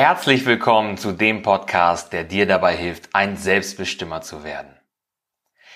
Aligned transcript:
Herzlich 0.00 0.46
willkommen 0.46 0.96
zu 0.96 1.10
dem 1.10 1.42
Podcast, 1.42 2.12
der 2.12 2.22
dir 2.22 2.46
dabei 2.46 2.76
hilft, 2.76 3.16
ein 3.16 3.36
Selbstbestimmer 3.36 4.20
zu 4.20 4.44
werden. 4.44 4.78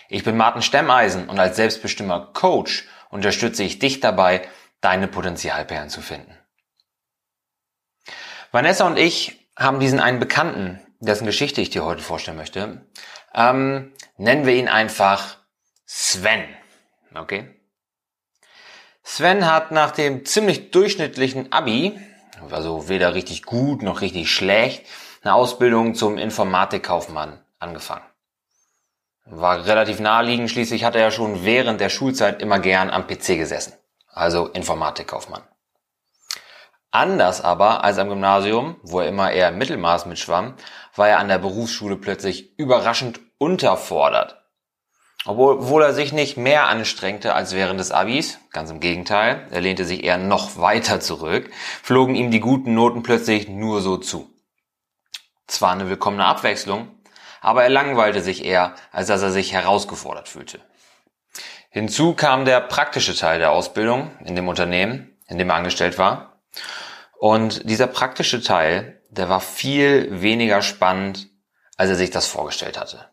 Ich 0.08 0.22
bin 0.22 0.36
Martin 0.36 0.62
Stemmeisen 0.62 1.28
und 1.28 1.40
als 1.40 1.56
Selbstbestimmer 1.56 2.30
Coach 2.32 2.86
unterstütze 3.10 3.64
ich 3.64 3.80
dich 3.80 3.98
dabei, 3.98 4.48
deine 4.80 5.08
Potenzialperlen 5.08 5.88
zu 5.88 6.02
finden. 6.02 6.38
Vanessa 8.52 8.86
und 8.86 8.96
ich 8.96 9.50
haben 9.56 9.80
diesen 9.80 9.98
einen 9.98 10.20
Bekannten, 10.20 10.78
dessen 11.00 11.26
Geschichte 11.26 11.60
ich 11.60 11.70
dir 11.70 11.84
heute 11.84 12.02
vorstellen 12.02 12.36
möchte. 12.36 12.86
Ähm, 13.34 13.92
nennen 14.18 14.46
wir 14.46 14.54
ihn 14.54 14.68
einfach 14.68 15.38
Sven. 15.84 16.44
Okay? 17.12 17.60
Sven 19.02 19.50
hat 19.50 19.72
nach 19.72 19.90
dem 19.90 20.24
ziemlich 20.24 20.70
durchschnittlichen 20.70 21.52
Abi 21.52 21.98
also 22.50 22.88
weder 22.88 23.14
richtig 23.14 23.44
gut 23.44 23.82
noch 23.82 24.00
richtig 24.00 24.30
schlecht, 24.30 24.86
eine 25.22 25.34
Ausbildung 25.34 25.94
zum 25.94 26.18
Informatikkaufmann 26.18 27.38
angefangen. 27.58 28.04
War 29.24 29.64
relativ 29.66 30.00
naheliegend, 30.00 30.50
schließlich 30.50 30.84
hat 30.84 30.96
er 30.96 31.02
ja 31.02 31.10
schon 31.10 31.44
während 31.44 31.80
der 31.80 31.90
Schulzeit 31.90 32.42
immer 32.42 32.58
gern 32.58 32.90
am 32.90 33.06
PC 33.06 33.38
gesessen. 33.38 33.74
Also 34.08 34.48
Informatikkaufmann. 34.48 35.42
Anders 36.90 37.40
aber 37.40 37.84
als 37.84 37.96
am 37.98 38.10
Gymnasium, 38.10 38.76
wo 38.82 39.00
er 39.00 39.08
immer 39.08 39.32
eher 39.32 39.50
Mittelmaß 39.50 40.04
mitschwamm, 40.06 40.54
war 40.94 41.08
er 41.08 41.18
an 41.20 41.28
der 41.28 41.38
Berufsschule 41.38 41.96
plötzlich 41.96 42.58
überraschend 42.58 43.20
unterfordert. 43.38 44.41
Obwohl 45.24 45.82
er 45.82 45.94
sich 45.94 46.12
nicht 46.12 46.36
mehr 46.36 46.66
anstrengte 46.66 47.34
als 47.34 47.54
während 47.54 47.78
des 47.78 47.92
Abis, 47.92 48.40
ganz 48.50 48.70
im 48.70 48.80
Gegenteil, 48.80 49.46
er 49.50 49.60
lehnte 49.60 49.84
sich 49.84 50.02
eher 50.02 50.18
noch 50.18 50.56
weiter 50.58 50.98
zurück, 50.98 51.50
flogen 51.82 52.16
ihm 52.16 52.32
die 52.32 52.40
guten 52.40 52.74
Noten 52.74 53.04
plötzlich 53.04 53.48
nur 53.48 53.80
so 53.82 53.98
zu. 53.98 54.30
Zwar 55.46 55.72
eine 55.72 55.88
willkommene 55.88 56.24
Abwechslung, 56.24 56.88
aber 57.40 57.62
er 57.62 57.68
langweilte 57.68 58.20
sich 58.20 58.44
eher, 58.44 58.74
als 58.90 59.08
dass 59.08 59.22
er 59.22 59.30
sich 59.30 59.52
herausgefordert 59.52 60.28
fühlte. 60.28 60.60
Hinzu 61.70 62.14
kam 62.14 62.44
der 62.44 62.60
praktische 62.60 63.16
Teil 63.16 63.38
der 63.38 63.52
Ausbildung 63.52 64.10
in 64.24 64.34
dem 64.34 64.48
Unternehmen, 64.48 65.16
in 65.28 65.38
dem 65.38 65.50
er 65.50 65.56
angestellt 65.56 65.98
war. 65.98 66.40
Und 67.18 67.68
dieser 67.70 67.86
praktische 67.86 68.42
Teil, 68.42 69.00
der 69.08 69.28
war 69.28 69.40
viel 69.40 70.20
weniger 70.20 70.62
spannend, 70.62 71.28
als 71.76 71.90
er 71.90 71.96
sich 71.96 72.10
das 72.10 72.26
vorgestellt 72.26 72.78
hatte. 72.78 73.11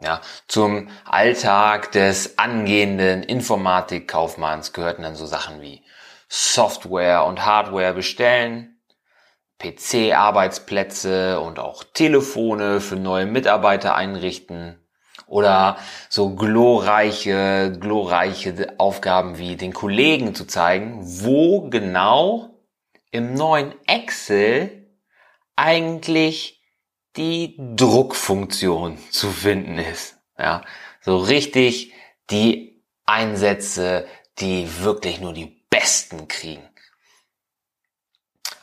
Ja, 0.00 0.20
zum 0.46 0.90
Alltag 1.06 1.92
des 1.92 2.38
angehenden 2.38 3.22
Informatikkaufmanns 3.22 4.74
gehörten 4.74 5.02
dann 5.02 5.16
so 5.16 5.24
Sachen 5.24 5.62
wie 5.62 5.82
Software 6.28 7.24
und 7.24 7.46
Hardware 7.46 7.94
bestellen, 7.94 8.78
PC-Arbeitsplätze 9.58 11.40
und 11.40 11.58
auch 11.58 11.82
Telefone 11.82 12.82
für 12.82 12.96
neue 12.96 13.24
Mitarbeiter 13.24 13.94
einrichten 13.94 14.78
oder 15.26 15.78
so 16.10 16.34
glorreiche, 16.34 17.76
glorreiche 17.80 18.74
Aufgaben 18.78 19.38
wie 19.38 19.56
den 19.56 19.72
Kollegen 19.72 20.34
zu 20.34 20.44
zeigen, 20.46 21.00
wo 21.22 21.70
genau 21.70 22.60
im 23.10 23.32
neuen 23.32 23.74
Excel 23.86 24.90
eigentlich 25.56 26.55
die 27.16 27.56
Druckfunktion 27.58 28.98
zu 29.10 29.30
finden 29.30 29.78
ist. 29.78 30.16
Ja, 30.38 30.62
so 31.00 31.16
richtig 31.16 31.92
die 32.30 32.82
Einsätze, 33.04 34.06
die 34.38 34.68
wirklich 34.80 35.20
nur 35.20 35.32
die 35.32 35.64
Besten 35.70 36.28
kriegen. 36.28 36.68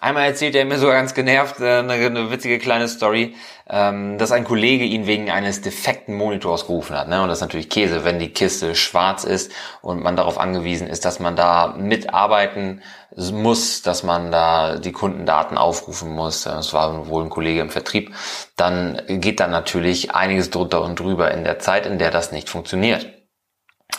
Einmal 0.04 0.26
erzählt 0.26 0.54
er 0.56 0.66
mir 0.66 0.80
sogar 0.80 0.96
ganz 0.96 1.14
genervt 1.14 1.62
äh, 1.62 1.78
eine, 1.78 1.94
eine 1.94 2.30
witzige 2.30 2.60
kleine 2.60 2.90
Story, 2.90 3.38
ähm, 3.70 4.18
dass 4.18 4.34
ein 4.34 4.44
Kollege 4.44 4.84
ihn 4.84 5.08
wegen 5.08 5.32
eines 5.32 5.62
defekten 5.62 6.14
Monitors 6.14 6.68
gerufen 6.68 6.98
hat. 6.98 7.08
Ne? 7.08 7.22
Und 7.22 7.30
das 7.30 7.38
ist 7.38 7.42
natürlich 7.44 7.70
Käse, 7.70 8.04
wenn 8.04 8.20
die 8.20 8.34
Kiste 8.34 8.76
schwarz 8.76 9.24
ist 9.24 9.54
und 9.82 10.04
man 10.04 10.18
darauf 10.18 10.38
angewiesen 10.38 10.88
ist, 10.88 11.06
dass 11.06 11.22
man 11.22 11.38
da 11.38 11.74
mitarbeiten 11.78 12.82
muss, 13.16 13.82
dass 13.82 14.04
man 14.04 14.30
da 14.30 14.76
die 14.76 14.92
Kundendaten 14.92 15.58
aufrufen 15.58 16.12
muss. 16.12 16.44
Das 16.44 16.74
war 16.74 17.08
wohl 17.08 17.24
ein 17.24 17.30
Kollege 17.30 17.62
im 17.62 17.70
Vertrieb. 17.70 18.14
Dann 18.58 19.02
geht 19.08 19.40
dann 19.40 19.52
natürlich 19.52 20.14
einiges 20.14 20.50
drunter 20.50 20.82
und 20.82 21.00
drüber 21.00 21.32
in 21.32 21.46
der 21.46 21.60
Zeit, 21.60 21.86
in 21.86 21.98
der 21.98 22.12
das 22.12 22.34
nicht 22.34 22.50
funktioniert. 22.50 23.08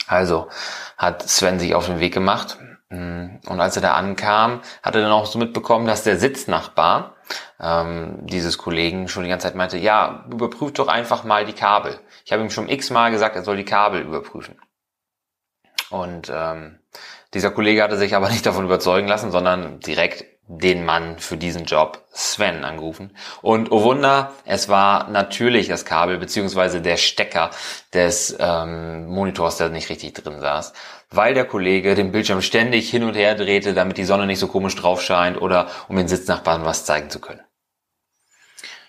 Also 0.06 0.48
hat 0.98 1.26
Sven 1.26 1.58
sich 1.58 1.74
auf 1.74 1.86
den 1.86 1.98
Weg 1.98 2.12
gemacht, 2.12 2.58
und 3.46 3.60
als 3.60 3.76
er 3.76 3.82
da 3.82 3.94
ankam, 3.94 4.60
hat 4.82 4.94
er 4.94 5.02
dann 5.02 5.12
auch 5.12 5.26
so 5.26 5.38
mitbekommen, 5.38 5.86
dass 5.86 6.04
der 6.04 6.18
Sitznachbar 6.18 7.16
ähm, 7.60 8.18
dieses 8.26 8.58
Kollegen 8.58 9.08
schon 9.08 9.24
die 9.24 9.28
ganze 9.28 9.46
Zeit 9.46 9.54
meinte, 9.54 9.78
ja, 9.78 10.24
überprüft 10.30 10.78
doch 10.78 10.88
einfach 10.88 11.24
mal 11.24 11.44
die 11.44 11.52
Kabel. 11.52 11.98
Ich 12.24 12.32
habe 12.32 12.42
ihm 12.42 12.50
schon 12.50 12.68
x-mal 12.68 13.10
gesagt, 13.10 13.36
er 13.36 13.42
soll 13.42 13.56
die 13.56 13.64
Kabel 13.64 14.02
überprüfen. 14.02 14.60
Und 15.90 16.30
ähm, 16.34 16.80
dieser 17.34 17.50
Kollege 17.50 17.82
hatte 17.82 17.96
sich 17.96 18.14
aber 18.14 18.28
nicht 18.30 18.46
davon 18.46 18.64
überzeugen 18.64 19.08
lassen, 19.08 19.30
sondern 19.30 19.80
direkt 19.80 20.24
den 20.46 20.84
Mann 20.84 21.18
für 21.18 21.36
diesen 21.36 21.64
Job, 21.64 22.04
Sven, 22.12 22.64
angerufen. 22.64 23.16
Und 23.40 23.72
oh 23.72 23.82
Wunder, 23.82 24.32
es 24.44 24.68
war 24.68 25.08
natürlich 25.08 25.68
das 25.68 25.84
Kabel 25.86 26.18
beziehungsweise 26.18 26.82
der 26.82 26.98
Stecker 26.98 27.50
des 27.94 28.36
ähm, 28.38 29.06
Monitors, 29.06 29.56
der 29.56 29.70
nicht 29.70 29.88
richtig 29.88 30.12
drin 30.14 30.40
saß, 30.40 30.74
weil 31.10 31.32
der 31.32 31.46
Kollege 31.46 31.94
den 31.94 32.12
Bildschirm 32.12 32.42
ständig 32.42 32.90
hin 32.90 33.04
und 33.04 33.14
her 33.14 33.34
drehte, 33.34 33.72
damit 33.72 33.96
die 33.96 34.04
Sonne 34.04 34.26
nicht 34.26 34.38
so 34.38 34.48
komisch 34.48 34.76
drauf 34.76 35.00
scheint 35.00 35.40
oder 35.40 35.68
um 35.88 35.96
den 35.96 36.08
Sitznachbarn 36.08 36.64
was 36.64 36.84
zeigen 36.84 37.08
zu 37.08 37.20
können. 37.20 37.40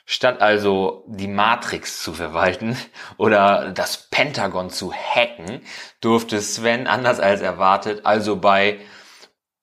Statt 0.08 0.40
also 0.40 1.04
die 1.08 1.28
Matrix 1.28 2.04
zu 2.04 2.14
verwalten 2.14 2.78
oder 3.18 3.72
das 3.72 4.10
Pentagon 4.10 4.70
zu 4.70 4.94
hacken, 4.94 5.62
durfte 6.02 6.42
Sven 6.42 6.86
anders 6.86 7.20
als 7.20 7.42
erwartet 7.42 8.06
also 8.06 8.36
bei 8.36 8.80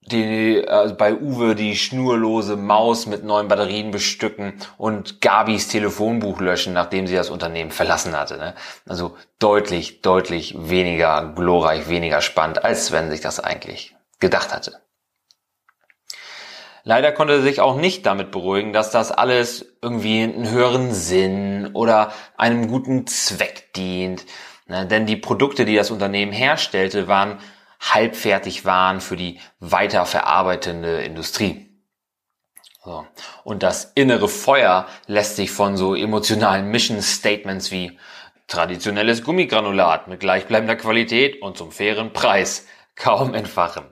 die, 0.02 0.56
äh, 0.56 0.94
bei 0.98 1.14
Uwe 1.14 1.54
die 1.54 1.76
schnurlose 1.76 2.56
Maus 2.56 3.06
mit 3.06 3.24
neuen 3.24 3.48
Batterien 3.48 3.90
bestücken 3.90 4.54
und 4.76 5.20
Gabis 5.20 5.68
Telefonbuch 5.68 6.40
löschen, 6.40 6.72
nachdem 6.72 7.06
sie 7.06 7.14
das 7.14 7.30
Unternehmen 7.30 7.70
verlassen 7.70 8.16
hatte. 8.18 8.36
Ne? 8.36 8.54
Also 8.86 9.16
deutlich, 9.38 10.02
deutlich 10.02 10.54
weniger 10.58 11.32
glorreich, 11.34 11.88
weniger 11.88 12.20
spannend, 12.20 12.64
als 12.64 12.86
Sven 12.86 13.10
sich 13.10 13.20
das 13.20 13.40
eigentlich 13.40 13.94
gedacht 14.18 14.52
hatte. 14.52 14.80
Leider 16.84 17.12
konnte 17.12 17.34
er 17.34 17.42
sich 17.42 17.60
auch 17.60 17.76
nicht 17.76 18.06
damit 18.06 18.32
beruhigen, 18.32 18.72
dass 18.72 18.90
das 18.90 19.12
alles 19.12 19.76
irgendwie 19.82 20.24
einen 20.24 20.50
höheren 20.50 20.92
Sinn 20.92 21.70
oder 21.74 22.12
einem 22.36 22.66
guten 22.66 23.06
Zweck 23.06 23.72
dient. 23.74 24.26
Ne? 24.66 24.86
Denn 24.86 25.06
die 25.06 25.16
Produkte, 25.16 25.64
die 25.64 25.76
das 25.76 25.92
Unternehmen 25.92 26.32
herstellte, 26.32 27.06
waren 27.06 27.38
halbfertig 27.82 28.64
waren 28.64 29.00
für 29.00 29.16
die 29.16 29.40
weiterverarbeitende 29.60 31.02
Industrie. 31.02 31.68
So. 32.84 33.06
Und 33.44 33.62
das 33.62 33.92
innere 33.94 34.28
Feuer 34.28 34.86
lässt 35.06 35.36
sich 35.36 35.50
von 35.50 35.76
so 35.76 35.94
emotionalen 35.94 36.68
Mission 36.68 37.02
Statements 37.02 37.70
wie 37.70 37.98
traditionelles 38.48 39.22
Gummigranulat 39.22 40.08
mit 40.08 40.20
gleichbleibender 40.20 40.76
Qualität 40.76 41.40
und 41.42 41.56
zum 41.56 41.70
fairen 41.70 42.12
Preis 42.12 42.66
kaum 42.96 43.34
entfachen. 43.34 43.84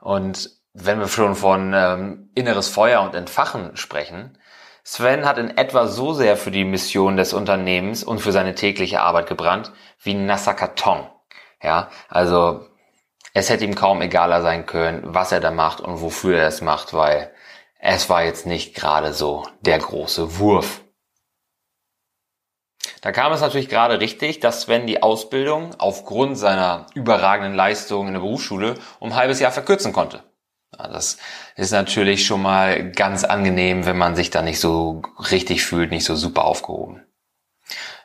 Und 0.00 0.50
wenn 0.72 0.98
wir 0.98 1.08
schon 1.08 1.34
von 1.34 1.72
ähm, 1.74 2.30
inneres 2.34 2.68
Feuer 2.68 3.02
und 3.02 3.14
Entfachen 3.14 3.76
sprechen, 3.76 4.38
Sven 4.82 5.26
hat 5.26 5.36
in 5.38 5.56
etwa 5.56 5.86
so 5.86 6.14
sehr 6.14 6.36
für 6.36 6.50
die 6.50 6.64
Mission 6.64 7.16
des 7.16 7.32
Unternehmens 7.32 8.02
und 8.02 8.20
für 8.20 8.32
seine 8.32 8.54
tägliche 8.54 9.02
Arbeit 9.02 9.28
gebrannt 9.28 9.72
wie 10.02 10.14
nasser 10.14 10.54
Karton. 10.54 11.06
Ja, 11.62 11.90
also 12.08 12.66
es 13.34 13.50
hätte 13.50 13.64
ihm 13.64 13.74
kaum 13.74 14.02
egaler 14.02 14.42
sein 14.42 14.66
können, 14.66 15.02
was 15.04 15.32
er 15.32 15.40
da 15.40 15.50
macht 15.50 15.80
und 15.80 16.00
wofür 16.00 16.38
er 16.38 16.48
es 16.48 16.60
macht, 16.60 16.94
weil 16.94 17.32
es 17.78 18.08
war 18.08 18.24
jetzt 18.24 18.46
nicht 18.46 18.74
gerade 18.74 19.12
so 19.12 19.46
der 19.60 19.78
große 19.78 20.38
Wurf. 20.38 20.82
Da 23.02 23.12
kam 23.12 23.32
es 23.32 23.40
natürlich 23.40 23.68
gerade 23.68 24.00
richtig, 24.00 24.40
dass 24.40 24.62
Sven 24.62 24.86
die 24.86 25.02
Ausbildung 25.02 25.74
aufgrund 25.78 26.36
seiner 26.36 26.86
überragenden 26.94 27.54
Leistung 27.54 28.06
in 28.06 28.12
der 28.12 28.20
Berufsschule 28.20 28.74
um 28.98 29.10
ein 29.10 29.16
halbes 29.16 29.40
Jahr 29.40 29.52
verkürzen 29.52 29.92
konnte. 29.92 30.22
Das 30.72 31.18
ist 31.56 31.72
natürlich 31.72 32.26
schon 32.26 32.42
mal 32.42 32.90
ganz 32.92 33.24
angenehm, 33.24 33.86
wenn 33.86 33.98
man 33.98 34.16
sich 34.16 34.30
da 34.30 34.42
nicht 34.42 34.60
so 34.60 35.02
richtig 35.30 35.64
fühlt, 35.64 35.90
nicht 35.90 36.04
so 36.04 36.14
super 36.14 36.44
aufgehoben. 36.44 37.02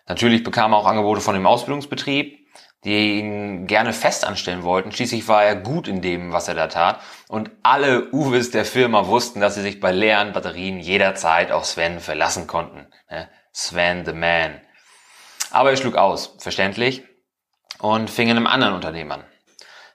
Natürlich 0.08 0.44
bekam 0.44 0.74
er 0.74 0.78
auch 0.78 0.88
Angebote 0.88 1.22
von 1.22 1.36
dem 1.36 1.46
Ausbildungsbetrieb, 1.46 2.45
die 2.86 3.20
ihn 3.20 3.68
gerne 3.68 3.94
fest 3.94 4.26
anstellen 4.26 4.64
wollten. 4.64 4.92
Schließlich 4.92 5.28
war 5.28 5.44
er 5.44 5.56
gut 5.56 5.88
in 5.88 6.02
dem, 6.02 6.32
was 6.32 6.48
er 6.48 6.54
da 6.54 6.68
tat. 6.68 7.02
Und 7.28 7.52
alle 7.64 8.12
Uwes 8.12 8.52
der 8.52 8.64
Firma 8.64 9.08
wussten, 9.08 9.42
dass 9.42 9.56
sie 9.56 9.64
sich 9.64 9.80
bei 9.80 9.92
leeren 9.92 10.34
Batterien 10.34 10.80
jederzeit 10.80 11.52
auf 11.52 11.66
Sven 11.66 12.00
verlassen 12.00 12.46
konnten. 12.46 12.88
Sven 13.52 14.06
the 14.06 14.14
Man. 14.14 14.62
Aber 15.50 15.72
er 15.72 15.78
schlug 15.78 15.96
aus, 15.96 16.36
verständlich, 16.38 17.04
und 17.80 18.10
fing 18.10 18.30
in 18.30 18.38
einem 18.38 18.48
anderen 18.48 18.74
Unternehmen 18.74 19.12
an. 19.12 19.24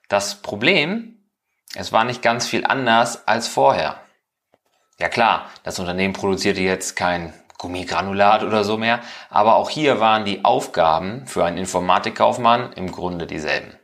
Das 0.08 0.42
Problem, 0.42 1.30
es 1.74 1.92
war 1.92 2.04
nicht 2.04 2.22
ganz 2.22 2.46
viel 2.46 2.64
anders 2.64 3.28
als 3.28 3.46
vorher. 3.46 4.00
Ja 4.98 5.08
klar, 5.08 5.48
das 5.62 5.78
Unternehmen 5.78 6.12
produzierte 6.12 6.60
jetzt 6.60 6.96
kein 6.96 7.32
Gummigranulat 7.60 8.42
oder 8.42 8.64
so 8.64 8.78
mehr, 8.78 9.00
aber 9.28 9.56
auch 9.56 9.68
hier 9.68 10.00
waren 10.00 10.24
die 10.24 10.46
Aufgaben 10.46 11.26
für 11.26 11.44
einen 11.44 11.58
Informatikkaufmann 11.58 12.72
im 12.72 12.90
Grunde 12.90 13.26
dieselben. 13.26 13.78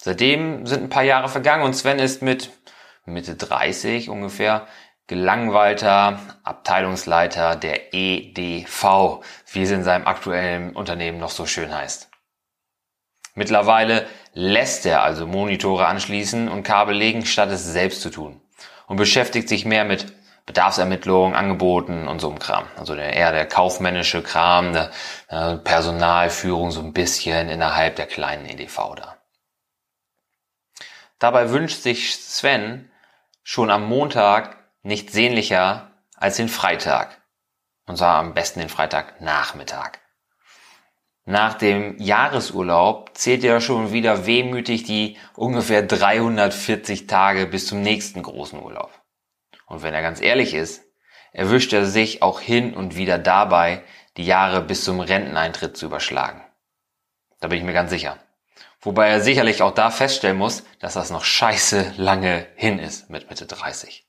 Seitdem 0.00 0.64
sind 0.64 0.84
ein 0.84 0.88
paar 0.90 1.02
Jahre 1.02 1.28
vergangen 1.28 1.64
und 1.64 1.74
Sven 1.74 1.98
ist 1.98 2.22
mit 2.22 2.50
Mitte 3.04 3.34
30 3.34 4.10
ungefähr 4.10 4.68
gelangweilter 5.08 6.20
Abteilungsleiter 6.44 7.56
der 7.56 7.92
EDV, 7.92 9.22
wie 9.52 9.62
es 9.62 9.70
in 9.72 9.82
seinem 9.82 10.06
aktuellen 10.06 10.76
Unternehmen 10.76 11.18
noch 11.18 11.30
so 11.30 11.46
schön 11.46 11.74
heißt. 11.74 12.10
Mittlerweile 13.34 14.06
lässt 14.34 14.86
er 14.86 15.02
also 15.02 15.26
Monitore 15.26 15.86
anschließen 15.86 16.48
und 16.48 16.62
Kabel 16.62 16.94
legen, 16.94 17.26
statt 17.26 17.50
es 17.50 17.64
selbst 17.64 18.02
zu 18.02 18.10
tun 18.10 18.40
und 18.86 18.98
beschäftigt 18.98 19.48
sich 19.48 19.64
mehr 19.64 19.84
mit 19.84 20.12
Bedarfsermittlungen, 20.46 21.34
Angeboten 21.34 22.06
und 22.06 22.20
so 22.20 22.28
einem 22.28 22.38
Kram. 22.38 22.66
Also 22.76 22.94
der, 22.94 23.14
eher 23.14 23.32
der 23.32 23.46
kaufmännische 23.46 24.22
Kram, 24.22 24.72
der 24.72 24.90
äh, 25.28 25.56
Personalführung 25.56 26.70
so 26.70 26.80
ein 26.80 26.92
bisschen 26.92 27.48
innerhalb 27.48 27.96
der 27.96 28.06
kleinen 28.06 28.46
EDV 28.46 28.94
da. 28.96 29.16
Dabei 31.18 31.50
wünscht 31.50 31.82
sich 31.82 32.16
Sven 32.16 32.90
schon 33.42 33.70
am 33.70 33.86
Montag 33.88 34.58
nicht 34.82 35.10
sehnlicher 35.10 35.90
als 36.16 36.36
den 36.36 36.48
Freitag. 36.48 37.22
Und 37.86 37.96
zwar 37.96 38.18
am 38.18 38.34
besten 38.34 38.60
den 38.60 38.68
Freitagnachmittag. 38.68 39.98
Nach 41.26 41.54
dem 41.54 41.98
Jahresurlaub 41.98 43.16
zählt 43.16 43.44
er 43.44 43.62
schon 43.62 43.92
wieder 43.92 44.26
wehmütig 44.26 44.82
die 44.82 45.16
ungefähr 45.34 45.82
340 45.82 47.06
Tage 47.06 47.46
bis 47.46 47.66
zum 47.66 47.80
nächsten 47.80 48.22
großen 48.22 48.62
Urlaub. 48.62 48.90
Und 49.66 49.82
wenn 49.82 49.94
er 49.94 50.02
ganz 50.02 50.20
ehrlich 50.20 50.54
ist, 50.54 50.84
erwischt 51.32 51.72
er 51.72 51.86
sich 51.86 52.22
auch 52.22 52.40
hin 52.40 52.74
und 52.74 52.96
wieder 52.96 53.18
dabei, 53.18 53.82
die 54.16 54.24
Jahre 54.24 54.60
bis 54.60 54.84
zum 54.84 55.00
Renteneintritt 55.00 55.76
zu 55.76 55.86
überschlagen. 55.86 56.42
Da 57.40 57.48
bin 57.48 57.58
ich 57.58 57.64
mir 57.64 57.72
ganz 57.72 57.90
sicher. 57.90 58.18
Wobei 58.80 59.08
er 59.08 59.20
sicherlich 59.20 59.62
auch 59.62 59.72
da 59.72 59.90
feststellen 59.90 60.36
muss, 60.36 60.62
dass 60.78 60.94
das 60.94 61.10
noch 61.10 61.24
scheiße 61.24 61.94
lange 61.96 62.46
hin 62.54 62.78
ist 62.78 63.10
mit 63.10 63.30
Mitte 63.30 63.46
30. 63.46 64.06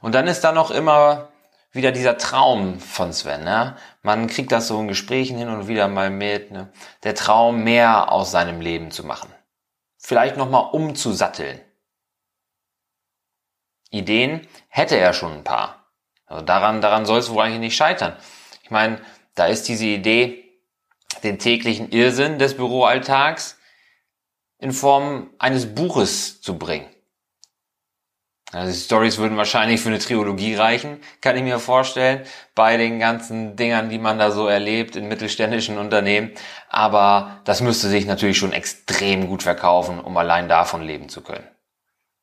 Und 0.00 0.14
dann 0.14 0.26
ist 0.26 0.40
da 0.40 0.52
noch 0.52 0.70
immer 0.70 1.28
wieder 1.70 1.92
dieser 1.92 2.18
Traum 2.18 2.80
von 2.80 3.12
Sven. 3.12 3.44
Ne? 3.44 3.76
Man 4.02 4.26
kriegt 4.26 4.52
das 4.52 4.68
so 4.68 4.78
in 4.80 4.88
Gesprächen 4.88 5.38
hin 5.38 5.48
und 5.48 5.68
wieder 5.68 5.88
mal 5.88 6.10
mit. 6.10 6.50
Ne? 6.50 6.70
Der 7.04 7.14
Traum, 7.14 7.64
mehr 7.64 8.12
aus 8.12 8.30
seinem 8.30 8.60
Leben 8.60 8.90
zu 8.90 9.06
machen. 9.06 9.32
Vielleicht 9.96 10.36
nochmal 10.36 10.70
umzusatteln. 10.72 11.60
Ideen 13.92 14.46
hätte 14.68 14.96
er 14.96 15.12
schon 15.12 15.32
ein 15.32 15.44
paar. 15.44 15.86
Also 16.26 16.44
daran, 16.44 16.80
daran 16.80 17.06
soll 17.06 17.18
es 17.18 17.30
wohl 17.30 17.42
eigentlich 17.42 17.60
nicht 17.60 17.76
scheitern. 17.76 18.16
Ich 18.62 18.70
meine, 18.70 19.00
da 19.34 19.46
ist 19.46 19.68
diese 19.68 19.86
Idee, 19.86 20.44
den 21.22 21.38
täglichen 21.38 21.90
Irrsinn 21.90 22.38
des 22.38 22.56
Büroalltags 22.56 23.58
in 24.58 24.72
Form 24.72 25.30
eines 25.38 25.74
Buches 25.74 26.40
zu 26.40 26.58
bringen. 26.58 26.88
Also 28.52 28.70
die 28.70 28.78
Stories 28.78 29.16
würden 29.16 29.38
wahrscheinlich 29.38 29.80
für 29.80 29.88
eine 29.88 29.98
Trilogie 29.98 30.54
reichen, 30.54 31.00
kann 31.22 31.36
ich 31.36 31.42
mir 31.42 31.58
vorstellen, 31.58 32.22
bei 32.54 32.76
den 32.76 32.98
ganzen 32.98 33.56
Dingern, 33.56 33.88
die 33.88 33.98
man 33.98 34.18
da 34.18 34.30
so 34.30 34.46
erlebt 34.46 34.94
in 34.94 35.08
mittelständischen 35.08 35.78
Unternehmen. 35.78 36.32
Aber 36.68 37.40
das 37.44 37.62
müsste 37.62 37.88
sich 37.88 38.04
natürlich 38.04 38.36
schon 38.36 38.52
extrem 38.52 39.26
gut 39.26 39.42
verkaufen, 39.42 39.98
um 39.98 40.16
allein 40.18 40.50
davon 40.50 40.82
leben 40.82 41.08
zu 41.08 41.22
können. 41.22 41.48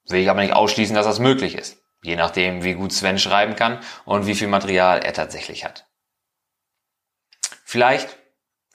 Will 0.09 0.21
ich 0.21 0.29
aber 0.29 0.41
nicht 0.41 0.53
ausschließen, 0.53 0.95
dass 0.95 1.05
das 1.05 1.19
möglich 1.19 1.55
ist. 1.55 1.77
Je 2.01 2.15
nachdem, 2.15 2.63
wie 2.63 2.73
gut 2.73 2.93
Sven 2.93 3.19
schreiben 3.19 3.55
kann 3.55 3.79
und 4.05 4.25
wie 4.25 4.35
viel 4.35 4.47
Material 4.47 4.99
er 4.99 5.13
tatsächlich 5.13 5.65
hat. 5.65 5.85
Vielleicht 7.65 8.19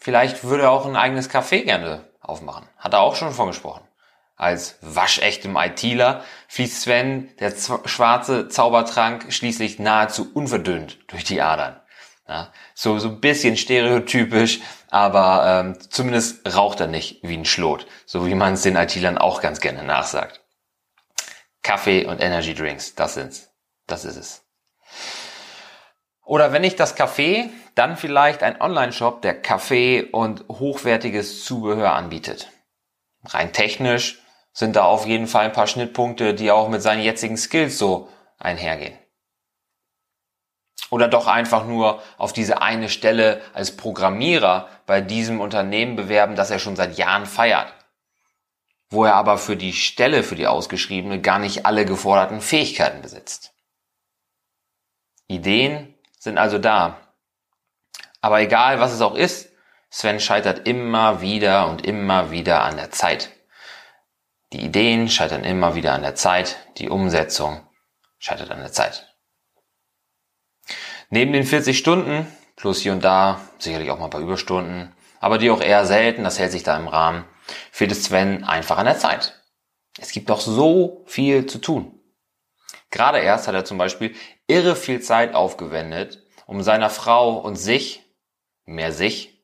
Vielleicht 0.04 0.44
würde 0.44 0.64
er 0.64 0.70
auch 0.70 0.84
ein 0.84 0.96
eigenes 0.96 1.30
Café 1.30 1.64
gerne 1.64 2.04
aufmachen. 2.20 2.68
Hat 2.76 2.92
er 2.92 3.00
auch 3.00 3.16
schon 3.16 3.32
von 3.32 3.46
gesprochen. 3.46 3.88
Als 4.36 4.76
waschechtem 4.82 5.56
ITler 5.56 6.22
fließt 6.48 6.82
Sven 6.82 7.30
der 7.40 7.54
schwarze 7.86 8.48
Zaubertrank 8.48 9.32
schließlich 9.32 9.78
nahezu 9.78 10.30
unverdünnt 10.34 10.98
durch 11.06 11.24
die 11.24 11.40
Adern. 11.40 11.80
Ja, 12.28 12.52
so, 12.74 12.98
so 12.98 13.08
ein 13.08 13.20
bisschen 13.20 13.56
stereotypisch, 13.56 14.60
aber 14.90 15.62
ähm, 15.64 15.78
zumindest 15.88 16.54
raucht 16.54 16.80
er 16.80 16.86
nicht 16.86 17.20
wie 17.22 17.38
ein 17.38 17.46
Schlot, 17.46 17.86
so 18.04 18.26
wie 18.26 18.34
man 18.34 18.52
es 18.52 18.62
den 18.62 18.76
ITlern 18.76 19.16
auch 19.16 19.40
ganz 19.40 19.60
gerne 19.60 19.84
nachsagt. 19.84 20.43
Kaffee 21.64 22.04
und 22.04 22.20
Energy 22.20 22.54
Drinks, 22.54 22.94
das 22.94 23.14
sind's. 23.14 23.50
Das 23.88 24.04
ist 24.04 24.16
es. 24.16 24.44
Oder 26.24 26.52
wenn 26.52 26.62
nicht 26.62 26.78
das 26.78 26.96
Café, 26.96 27.50
dann 27.74 27.96
vielleicht 27.96 28.42
ein 28.42 28.60
Online-Shop, 28.60 29.20
der 29.22 29.40
Kaffee 29.42 30.04
und 30.04 30.44
hochwertiges 30.48 31.44
Zubehör 31.44 31.94
anbietet. 31.94 32.50
Rein 33.24 33.52
technisch 33.52 34.22
sind 34.52 34.76
da 34.76 34.84
auf 34.84 35.06
jeden 35.06 35.26
Fall 35.26 35.46
ein 35.46 35.52
paar 35.52 35.66
Schnittpunkte, 35.66 36.34
die 36.34 36.50
auch 36.50 36.68
mit 36.68 36.82
seinen 36.82 37.02
jetzigen 37.02 37.36
Skills 37.36 37.76
so 37.76 38.08
einhergehen. 38.38 38.96
Oder 40.90 41.08
doch 41.08 41.26
einfach 41.26 41.66
nur 41.66 42.02
auf 42.18 42.32
diese 42.32 42.62
eine 42.62 42.88
Stelle 42.88 43.40
als 43.52 43.76
Programmierer 43.76 44.68
bei 44.86 45.00
diesem 45.00 45.40
Unternehmen 45.40 45.96
bewerben, 45.96 46.36
das 46.36 46.50
er 46.50 46.58
schon 46.58 46.76
seit 46.76 46.98
Jahren 46.98 47.26
feiert. 47.26 47.72
Wo 48.94 49.04
er 49.04 49.16
aber 49.16 49.38
für 49.38 49.56
die 49.56 49.72
Stelle, 49.72 50.22
für 50.22 50.36
die 50.36 50.46
ausgeschriebene, 50.46 51.20
gar 51.20 51.40
nicht 51.40 51.66
alle 51.66 51.84
geforderten 51.84 52.40
Fähigkeiten 52.40 53.02
besitzt. 53.02 53.52
Ideen 55.26 55.94
sind 56.20 56.38
also 56.38 56.58
da, 56.58 57.00
aber 58.20 58.40
egal, 58.40 58.78
was 58.78 58.92
es 58.92 59.00
auch 59.00 59.16
ist, 59.16 59.50
Sven 59.90 60.20
scheitert 60.20 60.68
immer 60.68 61.20
wieder 61.20 61.66
und 61.68 61.84
immer 61.84 62.30
wieder 62.30 62.62
an 62.62 62.76
der 62.76 62.92
Zeit. 62.92 63.30
Die 64.52 64.64
Ideen 64.64 65.08
scheitern 65.08 65.42
immer 65.42 65.74
wieder 65.74 65.92
an 65.92 66.02
der 66.02 66.14
Zeit, 66.14 66.56
die 66.78 66.88
Umsetzung 66.88 67.66
scheitert 68.18 68.52
an 68.52 68.60
der 68.60 68.70
Zeit. 68.70 69.12
Neben 71.10 71.32
den 71.32 71.44
40 71.44 71.76
Stunden, 71.76 72.28
plus 72.54 72.80
hier 72.80 72.92
und 72.92 73.02
da, 73.02 73.40
sicherlich 73.58 73.90
auch 73.90 73.98
mal 73.98 74.04
ein 74.04 74.10
paar 74.10 74.20
Überstunden, 74.20 74.94
aber 75.18 75.38
die 75.38 75.50
auch 75.50 75.60
eher 75.60 75.84
selten, 75.84 76.22
das 76.22 76.38
hält 76.38 76.52
sich 76.52 76.62
da 76.62 76.76
im 76.76 76.86
Rahmen, 76.86 77.24
fehlt 77.70 77.92
es 77.92 78.04
Sven 78.04 78.44
einfach 78.44 78.78
an 78.78 78.86
der 78.86 78.98
Zeit. 78.98 79.40
Es 79.98 80.12
gibt 80.12 80.30
doch 80.30 80.40
so 80.40 81.04
viel 81.06 81.46
zu 81.46 81.58
tun. 81.58 82.00
Gerade 82.90 83.18
erst 83.18 83.48
hat 83.48 83.54
er 83.54 83.64
zum 83.64 83.78
Beispiel 83.78 84.14
irre 84.46 84.76
viel 84.76 85.00
Zeit 85.00 85.34
aufgewendet, 85.34 86.22
um 86.46 86.62
seiner 86.62 86.90
Frau 86.90 87.38
und 87.38 87.56
sich 87.56 88.02
mehr 88.66 88.92
sich, 88.92 89.42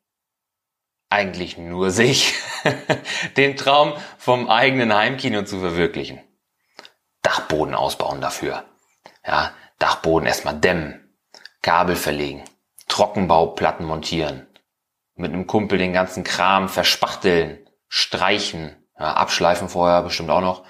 eigentlich 1.09 1.59
nur 1.59 1.91
sich, 1.91 2.35
den 3.37 3.57
Traum 3.57 3.95
vom 4.19 4.49
eigenen 4.49 4.95
Heimkino 4.95 5.43
zu 5.43 5.59
verwirklichen. 5.59 6.21
Dachboden 7.23 7.75
ausbauen 7.75 8.21
dafür. 8.21 8.65
Ja, 9.27 9.53
Dachboden 9.79 10.27
erstmal 10.27 10.59
dämmen, 10.59 11.17
Kabel 11.63 11.97
verlegen, 11.97 12.45
Trockenbauplatten 12.89 13.85
montieren, 13.85 14.47
mit 15.15 15.33
einem 15.33 15.47
Kumpel 15.47 15.79
den 15.79 15.93
ganzen 15.93 16.25
Kram 16.25 16.69
verspachteln, 16.69 17.59
streichen, 17.91 18.77
ja, 18.99 19.13
abschleifen 19.13 19.69
vorher 19.69 20.03
bestimmt 20.03 20.31
auch 20.31 20.41
noch, 20.41 20.65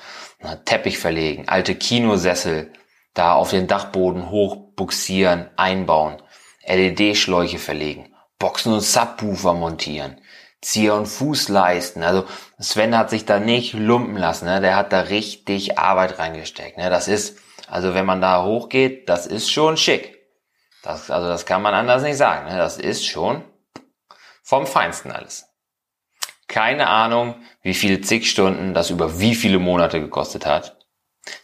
Teppich 0.64 0.98
verlegen, 0.98 1.48
alte 1.48 1.74
Kinosessel 1.74 2.72
da 3.14 3.34
auf 3.34 3.50
den 3.50 3.66
Dachboden 3.66 4.30
hochbuxieren, 4.30 5.50
einbauen, 5.56 6.22
LED-Schläuche 6.66 7.58
verlegen, 7.58 8.14
Boxen 8.38 8.72
und 8.72 8.80
Subwoofer 8.80 9.52
montieren, 9.52 10.20
Zier- 10.62 10.94
und 10.94 11.06
Fußleisten. 11.06 12.02
Also 12.02 12.24
Sven 12.58 12.96
hat 12.96 13.10
sich 13.10 13.26
da 13.26 13.38
nicht 13.38 13.74
lumpen 13.74 14.16
lassen. 14.16 14.46
Ne? 14.46 14.60
Der 14.60 14.76
hat 14.76 14.92
da 14.92 15.00
richtig 15.00 15.78
Arbeit 15.78 16.18
reingesteckt. 16.18 16.78
Ne? 16.78 16.88
Das 16.88 17.08
ist, 17.08 17.38
also 17.66 17.94
wenn 17.94 18.06
man 18.06 18.20
da 18.20 18.44
hochgeht, 18.44 19.08
das 19.08 19.26
ist 19.26 19.50
schon 19.50 19.76
schick. 19.76 20.18
Das, 20.82 21.10
also 21.10 21.28
das 21.28 21.44
kann 21.44 21.60
man 21.60 21.74
anders 21.74 22.02
nicht 22.02 22.16
sagen. 22.16 22.48
Ne? 22.48 22.56
Das 22.56 22.78
ist 22.78 23.06
schon 23.06 23.44
vom 24.42 24.66
Feinsten 24.66 25.12
alles. 25.12 25.49
Keine 26.50 26.88
Ahnung, 26.88 27.36
wie 27.62 27.74
viele 27.74 28.00
zig 28.00 28.28
Stunden 28.28 28.74
das 28.74 28.90
über 28.90 29.20
wie 29.20 29.36
viele 29.36 29.60
Monate 29.60 30.00
gekostet 30.00 30.46
hat. 30.46 30.84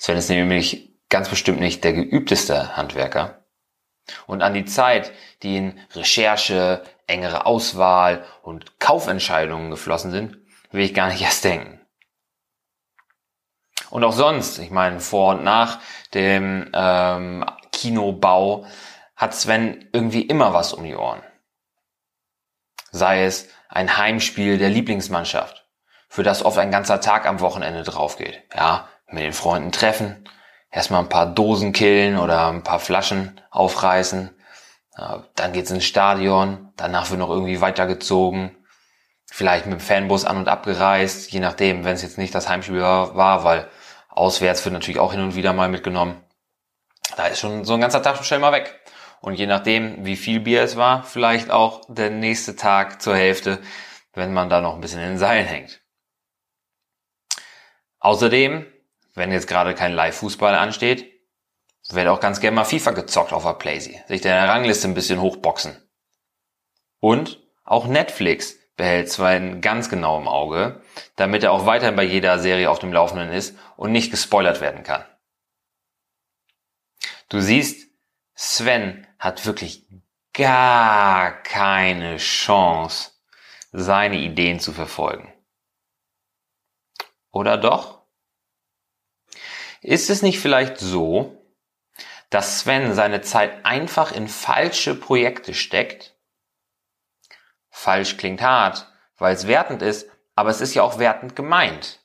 Sven 0.00 0.16
ist 0.16 0.28
nämlich 0.28 0.96
ganz 1.08 1.28
bestimmt 1.28 1.60
nicht 1.60 1.84
der 1.84 1.92
geübteste 1.92 2.76
Handwerker. 2.76 3.44
Und 4.26 4.42
an 4.42 4.52
die 4.52 4.64
Zeit, 4.64 5.12
die 5.44 5.58
in 5.58 5.78
Recherche, 5.94 6.82
engere 7.06 7.46
Auswahl 7.46 8.24
und 8.42 8.80
Kaufentscheidungen 8.80 9.70
geflossen 9.70 10.10
sind, 10.10 10.38
will 10.72 10.84
ich 10.84 10.92
gar 10.92 11.06
nicht 11.06 11.22
erst 11.22 11.44
denken. 11.44 11.80
Und 13.90 14.02
auch 14.02 14.12
sonst, 14.12 14.58
ich 14.58 14.72
meine, 14.72 14.98
vor 14.98 15.36
und 15.36 15.44
nach 15.44 15.78
dem 16.14 16.68
ähm, 16.74 17.44
Kinobau 17.70 18.66
hat 19.14 19.36
Sven 19.36 19.88
irgendwie 19.92 20.22
immer 20.22 20.52
was 20.52 20.72
um 20.72 20.82
die 20.82 20.96
Ohren. 20.96 21.22
Sei 22.96 23.24
es 23.24 23.48
ein 23.68 23.98
Heimspiel 23.98 24.56
der 24.56 24.70
Lieblingsmannschaft, 24.70 25.66
für 26.08 26.22
das 26.22 26.42
oft 26.42 26.56
ein 26.56 26.70
ganzer 26.70 27.02
Tag 27.02 27.26
am 27.26 27.40
Wochenende 27.40 27.82
draufgeht. 27.82 28.42
Ja, 28.54 28.88
mit 29.10 29.22
den 29.22 29.34
Freunden 29.34 29.70
treffen, 29.70 30.26
erstmal 30.70 31.02
ein 31.02 31.10
paar 31.10 31.26
Dosen 31.26 31.74
killen 31.74 32.18
oder 32.18 32.48
ein 32.48 32.62
paar 32.62 32.80
Flaschen 32.80 33.38
aufreißen. 33.50 34.34
Dann 35.34 35.52
geht's 35.52 35.70
ins 35.70 35.84
Stadion, 35.84 36.72
danach 36.76 37.10
wird 37.10 37.20
noch 37.20 37.28
irgendwie 37.28 37.60
weitergezogen, 37.60 38.56
vielleicht 39.30 39.66
mit 39.66 39.78
dem 39.78 39.84
Fanbus 39.84 40.24
an 40.24 40.38
und 40.38 40.48
abgereist, 40.48 41.30
je 41.32 41.40
nachdem, 41.40 41.84
wenn 41.84 41.94
es 41.94 42.02
jetzt 42.02 42.16
nicht 42.16 42.34
das 42.34 42.48
Heimspiel 42.48 42.80
war, 42.80 43.44
weil 43.44 43.68
auswärts 44.08 44.64
wird 44.64 44.72
natürlich 44.72 45.00
auch 45.00 45.12
hin 45.12 45.20
und 45.20 45.34
wieder 45.34 45.52
mal 45.52 45.68
mitgenommen. 45.68 46.24
Da 47.18 47.26
ist 47.26 47.40
schon 47.40 47.66
so 47.66 47.74
ein 47.74 47.80
ganzer 47.82 48.02
Tag 48.02 48.24
schnell 48.24 48.40
mal 48.40 48.52
weg. 48.52 48.80
Und 49.20 49.34
je 49.34 49.46
nachdem, 49.46 50.04
wie 50.04 50.16
viel 50.16 50.40
Bier 50.40 50.62
es 50.62 50.76
war, 50.76 51.02
vielleicht 51.02 51.50
auch 51.50 51.82
der 51.88 52.10
nächste 52.10 52.56
Tag 52.56 53.02
zur 53.02 53.16
Hälfte, 53.16 53.60
wenn 54.12 54.32
man 54.32 54.48
da 54.48 54.60
noch 54.60 54.74
ein 54.74 54.80
bisschen 54.80 55.00
in 55.00 55.10
den 55.10 55.18
Seilen 55.18 55.46
hängt. 55.46 55.82
Außerdem, 57.98 58.66
wenn 59.14 59.32
jetzt 59.32 59.48
gerade 59.48 59.74
kein 59.74 59.92
Live-Fußball 59.92 60.54
ansteht, 60.54 61.12
wird 61.88 62.08
auch 62.08 62.20
ganz 62.20 62.40
gerne 62.40 62.54
mal 62.54 62.64
FIFA 62.64 62.92
gezockt 62.92 63.32
auf 63.32 63.44
der 63.44 63.54
Playsee, 63.54 64.02
sich 64.08 64.20
der 64.20 64.48
Rangliste 64.48 64.88
ein 64.88 64.94
bisschen 64.94 65.20
hochboxen. 65.20 65.76
Und 67.00 67.40
auch 67.64 67.86
Netflix 67.86 68.56
behält 68.76 69.10
Sven 69.10 69.60
ganz 69.60 69.88
genau 69.88 70.18
im 70.18 70.28
Auge, 70.28 70.82
damit 71.16 71.42
er 71.42 71.52
auch 71.52 71.66
weiterhin 71.66 71.96
bei 71.96 72.02
jeder 72.04 72.38
Serie 72.38 72.70
auf 72.70 72.78
dem 72.78 72.92
Laufenden 72.92 73.30
ist 73.30 73.56
und 73.76 73.92
nicht 73.92 74.10
gespoilert 74.10 74.60
werden 74.60 74.82
kann. 74.82 75.04
Du 77.28 77.40
siehst, 77.40 77.85
Sven 78.38 79.06
hat 79.18 79.46
wirklich 79.46 79.86
gar 80.34 81.42
keine 81.42 82.18
Chance, 82.18 83.12
seine 83.72 84.18
Ideen 84.18 84.60
zu 84.60 84.74
verfolgen. 84.74 85.32
Oder 87.32 87.56
doch? 87.56 88.02
Ist 89.80 90.10
es 90.10 90.20
nicht 90.20 90.38
vielleicht 90.38 90.76
so, 90.76 91.42
dass 92.28 92.60
Sven 92.60 92.92
seine 92.94 93.22
Zeit 93.22 93.64
einfach 93.64 94.12
in 94.12 94.28
falsche 94.28 94.94
Projekte 94.94 95.54
steckt? 95.54 96.14
Falsch 97.70 98.18
klingt 98.18 98.42
hart, 98.42 98.86
weil 99.16 99.34
es 99.34 99.46
wertend 99.46 99.80
ist, 99.80 100.10
aber 100.34 100.50
es 100.50 100.60
ist 100.60 100.74
ja 100.74 100.82
auch 100.82 100.98
wertend 100.98 101.36
gemeint. 101.36 102.00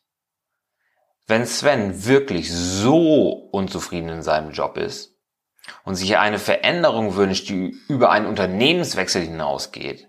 Wenn 1.27 1.45
Sven 1.45 2.05
wirklich 2.05 2.49
so 2.53 3.31
unzufrieden 3.51 4.07
in 4.07 4.23
seinem 4.23 4.51
Job 4.51 4.77
ist 4.77 5.11
und 5.83 5.95
sich 5.95 6.17
eine 6.17 6.39
Veränderung 6.39 7.15
wünscht, 7.15 7.49
die 7.49 7.75
über 7.87 8.11
einen 8.11 8.25
Unternehmenswechsel 8.25 9.21
hinausgeht, 9.21 10.07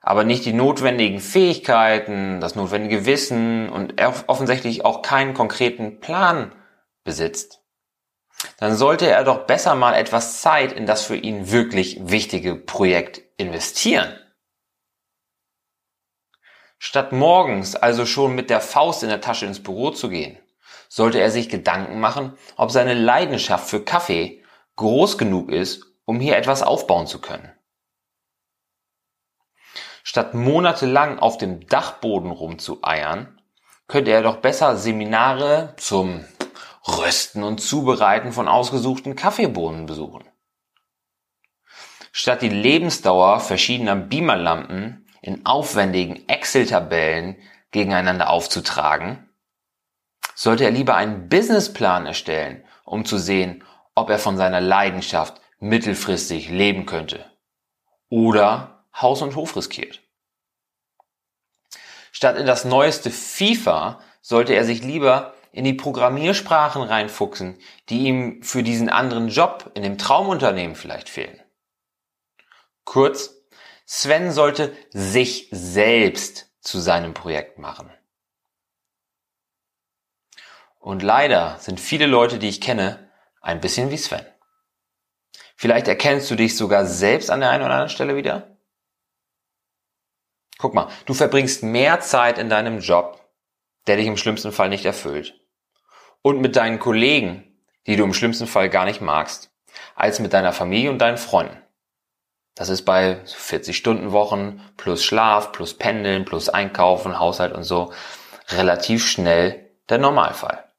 aber 0.00 0.24
nicht 0.24 0.44
die 0.44 0.52
notwendigen 0.52 1.20
Fähigkeiten, 1.20 2.40
das 2.40 2.54
notwendige 2.54 3.06
Wissen 3.06 3.68
und 3.68 4.00
offensichtlich 4.26 4.84
auch 4.84 5.02
keinen 5.02 5.34
konkreten 5.34 6.00
Plan 6.00 6.54
besitzt, 7.04 7.60
dann 8.58 8.76
sollte 8.76 9.08
er 9.10 9.24
doch 9.24 9.46
besser 9.46 9.74
mal 9.74 9.94
etwas 9.94 10.40
Zeit 10.40 10.72
in 10.72 10.86
das 10.86 11.04
für 11.04 11.16
ihn 11.16 11.50
wirklich 11.50 11.98
wichtige 12.08 12.56
Projekt 12.56 13.22
investieren. 13.36 14.16
Statt 16.78 17.12
morgens 17.12 17.76
also 17.76 18.06
schon 18.06 18.34
mit 18.34 18.48
der 18.48 18.62
Faust 18.62 19.02
in 19.02 19.10
der 19.10 19.20
Tasche 19.20 19.44
ins 19.44 19.62
Büro 19.62 19.90
zu 19.90 20.08
gehen, 20.08 20.38
sollte 20.88 21.20
er 21.20 21.30
sich 21.30 21.50
Gedanken 21.50 22.00
machen, 22.00 22.38
ob 22.56 22.70
seine 22.70 22.94
Leidenschaft 22.94 23.68
für 23.68 23.84
Kaffee 23.84 24.39
groß 24.80 25.18
genug 25.18 25.50
ist, 25.50 25.84
um 26.06 26.20
hier 26.20 26.38
etwas 26.38 26.62
aufbauen 26.62 27.06
zu 27.06 27.20
können. 27.20 27.52
Statt 30.02 30.32
monatelang 30.32 31.18
auf 31.18 31.36
dem 31.36 31.66
Dachboden 31.66 32.30
rumzueiern, 32.30 33.38
könnte 33.88 34.10
er 34.10 34.22
doch 34.22 34.38
besser 34.38 34.76
Seminare 34.78 35.74
zum 35.76 36.24
Rösten 36.88 37.42
und 37.42 37.60
Zubereiten 37.60 38.32
von 38.32 38.48
ausgesuchten 38.48 39.16
Kaffeebohnen 39.16 39.84
besuchen. 39.84 40.24
Statt 42.10 42.40
die 42.40 42.48
Lebensdauer 42.48 43.40
verschiedener 43.40 43.96
Beamerlampen 43.96 45.06
in 45.20 45.44
aufwendigen 45.44 46.26
Excel-Tabellen 46.26 47.36
gegeneinander 47.70 48.30
aufzutragen, 48.30 49.28
sollte 50.34 50.64
er 50.64 50.70
lieber 50.70 50.94
einen 50.94 51.28
Businessplan 51.28 52.06
erstellen, 52.06 52.64
um 52.84 53.04
zu 53.04 53.18
sehen, 53.18 53.62
ob 53.94 54.10
er 54.10 54.18
von 54.18 54.36
seiner 54.36 54.60
Leidenschaft 54.60 55.40
mittelfristig 55.58 56.48
leben 56.48 56.86
könnte. 56.86 57.24
Oder 58.08 58.84
Haus 58.94 59.22
und 59.22 59.36
Hof 59.36 59.56
riskiert. 59.56 60.02
Statt 62.12 62.36
in 62.36 62.46
das 62.46 62.64
neueste 62.64 63.10
FIFA 63.10 64.00
sollte 64.20 64.54
er 64.54 64.64
sich 64.64 64.82
lieber 64.82 65.34
in 65.52 65.64
die 65.64 65.74
Programmiersprachen 65.74 66.82
reinfuchsen, 66.82 67.58
die 67.88 68.04
ihm 68.04 68.42
für 68.42 68.62
diesen 68.62 68.88
anderen 68.88 69.28
Job 69.28 69.70
in 69.74 69.82
dem 69.82 69.98
Traumunternehmen 69.98 70.76
vielleicht 70.76 71.08
fehlen. 71.08 71.40
Kurz, 72.84 73.36
Sven 73.84 74.30
sollte 74.30 74.76
sich 74.90 75.48
selbst 75.50 76.52
zu 76.60 76.78
seinem 76.78 77.14
Projekt 77.14 77.58
machen. 77.58 77.90
Und 80.78 81.02
leider 81.02 81.58
sind 81.58 81.80
viele 81.80 82.06
Leute, 82.06 82.38
die 82.38 82.48
ich 82.48 82.60
kenne, 82.60 83.09
ein 83.40 83.60
bisschen 83.60 83.90
wie 83.90 83.96
Sven. 83.96 84.24
Vielleicht 85.56 85.88
erkennst 85.88 86.30
du 86.30 86.36
dich 86.36 86.56
sogar 86.56 86.86
selbst 86.86 87.30
an 87.30 87.40
der 87.40 87.50
einen 87.50 87.62
oder 87.62 87.74
anderen 87.74 87.90
Stelle 87.90 88.16
wieder. 88.16 88.56
Guck 90.58 90.74
mal, 90.74 90.88
du 91.06 91.14
verbringst 91.14 91.62
mehr 91.62 92.00
Zeit 92.00 92.38
in 92.38 92.48
deinem 92.48 92.80
Job, 92.80 93.20
der 93.86 93.96
dich 93.96 94.06
im 94.06 94.16
schlimmsten 94.16 94.52
Fall 94.52 94.68
nicht 94.68 94.84
erfüllt, 94.84 95.40
und 96.22 96.40
mit 96.40 96.56
deinen 96.56 96.78
Kollegen, 96.78 97.62
die 97.86 97.96
du 97.96 98.04
im 98.04 98.14
schlimmsten 98.14 98.46
Fall 98.46 98.68
gar 98.68 98.84
nicht 98.84 99.00
magst, 99.00 99.50
als 99.94 100.18
mit 100.18 100.32
deiner 100.32 100.52
Familie 100.52 100.90
und 100.90 100.98
deinen 100.98 101.18
Freunden. 101.18 101.56
Das 102.54 102.68
ist 102.68 102.84
bei 102.84 103.24
40 103.24 103.76
Stunden 103.76 104.12
Wochen 104.12 104.60
plus 104.76 105.02
Schlaf, 105.02 105.52
plus 105.52 105.74
Pendeln, 105.74 106.24
plus 106.24 106.48
Einkaufen, 106.48 107.18
Haushalt 107.18 107.54
und 107.54 107.64
so 107.64 107.92
relativ 108.48 109.06
schnell 109.06 109.70
der 109.88 109.98
Normalfall. 109.98 110.69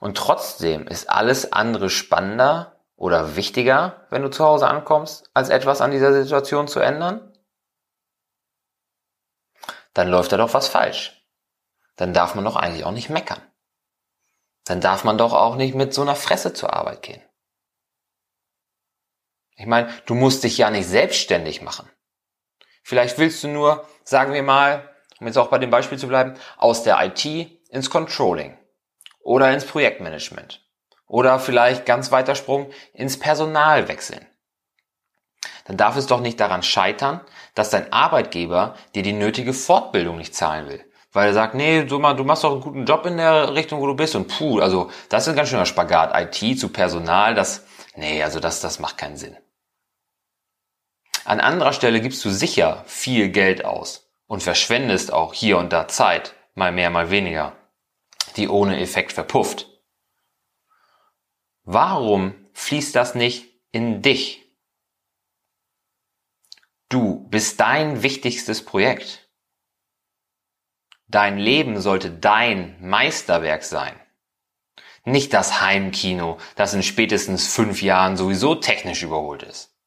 Und 0.00 0.16
trotzdem 0.16 0.86
ist 0.86 1.10
alles 1.10 1.52
andere 1.52 1.90
spannender 1.90 2.76
oder 2.96 3.36
wichtiger, 3.36 4.06
wenn 4.10 4.22
du 4.22 4.30
zu 4.30 4.44
Hause 4.44 4.68
ankommst, 4.68 5.30
als 5.34 5.48
etwas 5.48 5.80
an 5.80 5.90
dieser 5.90 6.12
Situation 6.12 6.68
zu 6.68 6.80
ändern? 6.80 7.32
Dann 9.94 10.08
läuft 10.08 10.32
da 10.32 10.36
doch 10.36 10.54
was 10.54 10.68
falsch 10.68 11.18
dann 11.98 12.14
darf 12.14 12.34
man 12.34 12.44
doch 12.44 12.56
eigentlich 12.56 12.84
auch 12.84 12.92
nicht 12.92 13.10
meckern. 13.10 13.42
Dann 14.64 14.80
darf 14.80 15.04
man 15.04 15.18
doch 15.18 15.32
auch 15.32 15.56
nicht 15.56 15.74
mit 15.74 15.92
so 15.92 16.02
einer 16.02 16.16
Fresse 16.16 16.52
zur 16.54 16.72
Arbeit 16.72 17.02
gehen. 17.02 17.22
Ich 19.56 19.66
meine, 19.66 19.92
du 20.06 20.14
musst 20.14 20.44
dich 20.44 20.56
ja 20.56 20.70
nicht 20.70 20.86
selbstständig 20.86 21.60
machen. 21.60 21.90
Vielleicht 22.84 23.18
willst 23.18 23.42
du 23.42 23.48
nur, 23.48 23.86
sagen 24.04 24.32
wir 24.32 24.42
mal, 24.42 24.88
um 25.18 25.26
jetzt 25.26 25.36
auch 25.36 25.48
bei 25.48 25.58
dem 25.58 25.70
Beispiel 25.70 25.98
zu 25.98 26.06
bleiben, 26.06 26.34
aus 26.56 26.84
der 26.84 27.04
IT 27.04 27.24
ins 27.68 27.90
Controlling 27.90 28.56
oder 29.28 29.52
ins 29.52 29.66
Projektmanagement 29.66 30.62
oder 31.06 31.38
vielleicht 31.38 31.86
ganz 31.86 32.10
weiter 32.10 32.34
Sprung 32.34 32.70
ins 32.94 33.18
Personal 33.18 33.88
wechseln. 33.88 34.26
Dann 35.66 35.76
darf 35.76 35.96
es 35.96 36.06
doch 36.06 36.20
nicht 36.20 36.40
daran 36.40 36.62
scheitern, 36.62 37.20
dass 37.54 37.70
dein 37.70 37.92
Arbeitgeber 37.92 38.74
dir 38.94 39.02
die 39.02 39.12
nötige 39.12 39.52
Fortbildung 39.52 40.16
nicht 40.16 40.34
zahlen 40.34 40.68
will 40.68 40.84
weil 41.10 41.28
er 41.28 41.34
sagt, 41.34 41.54
nee, 41.54 41.84
du, 41.84 41.98
machst 41.98 42.44
doch 42.44 42.52
einen 42.52 42.60
guten 42.60 42.84
Job 42.84 43.06
in 43.06 43.16
der 43.16 43.54
Richtung, 43.54 43.80
wo 43.80 43.86
du 43.86 43.94
bist 43.94 44.14
und 44.14 44.28
puh, 44.28 44.60
also 44.60 44.90
das 45.08 45.24
ist 45.24 45.30
ein 45.30 45.36
ganz 45.36 45.48
schöner 45.48 45.66
Spagat. 45.66 46.12
IT 46.14 46.60
zu 46.60 46.68
Personal, 46.68 47.34
das, 47.34 47.64
nee, 47.96 48.22
also 48.22 48.40
das, 48.40 48.60
das 48.60 48.78
macht 48.78 48.98
keinen 48.98 49.16
Sinn. 49.16 49.36
An 51.24 51.40
anderer 51.40 51.72
Stelle 51.72 52.00
gibst 52.00 52.24
du 52.24 52.30
sicher 52.30 52.84
viel 52.86 53.30
Geld 53.30 53.64
aus 53.64 54.08
und 54.26 54.42
verschwendest 54.42 55.12
auch 55.12 55.34
hier 55.34 55.58
und 55.58 55.72
da 55.72 55.88
Zeit, 55.88 56.34
mal 56.54 56.72
mehr, 56.72 56.90
mal 56.90 57.10
weniger, 57.10 57.57
die 58.36 58.48
ohne 58.48 58.80
Effekt 58.80 59.12
verpufft. 59.12 59.66
Warum 61.64 62.34
fließt 62.54 62.94
das 62.94 63.14
nicht 63.14 63.46
in 63.72 64.02
dich? 64.02 64.44
Du 66.88 67.28
bist 67.28 67.60
dein 67.60 68.02
wichtigstes 68.02 68.64
Projekt. 68.64 69.28
Dein 71.06 71.38
Leben 71.38 71.80
sollte 71.80 72.10
dein 72.10 72.76
Meisterwerk 72.80 73.62
sein. 73.62 73.98
Nicht 75.04 75.32
das 75.32 75.60
Heimkino, 75.60 76.38
das 76.56 76.74
in 76.74 76.82
spätestens 76.82 77.52
fünf 77.52 77.82
Jahren 77.82 78.16
sowieso 78.16 78.54
technisch 78.54 79.02
überholt 79.02 79.42
ist. 79.42 79.77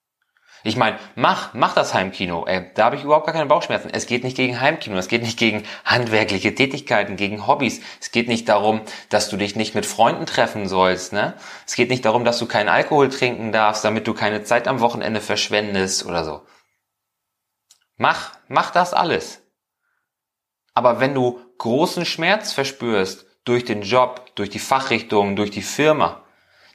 Ich 0.63 0.75
meine, 0.75 0.99
mach, 1.15 1.53
mach 1.53 1.73
das 1.73 1.93
Heimkino. 1.93 2.45
Ey, 2.45 2.71
da 2.75 2.85
habe 2.85 2.95
ich 2.95 3.03
überhaupt 3.03 3.25
gar 3.25 3.33
keine 3.33 3.47
Bauchschmerzen. 3.47 3.89
Es 3.91 4.05
geht 4.05 4.23
nicht 4.23 4.37
gegen 4.37 4.59
Heimkino, 4.59 4.95
es 4.97 5.07
geht 5.07 5.23
nicht 5.23 5.39
gegen 5.39 5.63
handwerkliche 5.85 6.53
Tätigkeiten, 6.53 7.15
gegen 7.15 7.47
Hobbys. 7.47 7.81
Es 7.99 8.11
geht 8.11 8.27
nicht 8.27 8.47
darum, 8.47 8.81
dass 9.09 9.29
du 9.29 9.37
dich 9.37 9.55
nicht 9.55 9.73
mit 9.73 9.87
Freunden 9.87 10.27
treffen 10.27 10.67
sollst. 10.67 11.13
Ne? 11.13 11.33
Es 11.65 11.75
geht 11.75 11.89
nicht 11.89 12.05
darum, 12.05 12.25
dass 12.25 12.37
du 12.37 12.45
keinen 12.45 12.69
Alkohol 12.69 13.09
trinken 13.09 13.51
darfst, 13.51 13.83
damit 13.83 14.05
du 14.07 14.13
keine 14.13 14.43
Zeit 14.43 14.67
am 14.67 14.81
Wochenende 14.81 15.21
verschwendest 15.21 16.05
oder 16.05 16.23
so. 16.23 16.41
Mach, 17.97 18.33
mach 18.47 18.71
das 18.71 18.93
alles. 18.93 19.41
Aber 20.73 20.99
wenn 20.99 21.15
du 21.15 21.39
großen 21.57 22.05
Schmerz 22.05 22.53
verspürst 22.53 23.25
durch 23.45 23.65
den 23.65 23.81
Job, 23.81 24.35
durch 24.35 24.49
die 24.49 24.59
Fachrichtung, 24.59 25.35
durch 25.35 25.51
die 25.51 25.61
Firma, 25.61 26.23